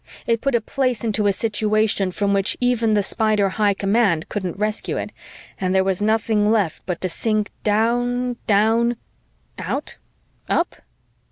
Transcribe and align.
It 0.25 0.41
put 0.41 0.55
a 0.55 0.61
place 0.61 1.03
into 1.03 1.27
a 1.27 1.31
situation 1.31 2.09
from 2.09 2.33
which 2.33 2.57
even 2.59 2.95
the 2.95 3.03
Spider 3.03 3.49
high 3.49 3.75
command 3.75 4.29
couldn't 4.29 4.57
rescue 4.57 4.97
it, 4.97 5.11
and 5.59 5.75
there 5.75 5.83
was 5.83 6.01
nothing 6.01 6.49
left 6.49 6.83
but 6.87 7.01
to 7.01 7.07
sink 7.07 7.51
down, 7.63 8.37
down 8.47 8.95
(out? 9.59 9.97
up?) 10.49 10.77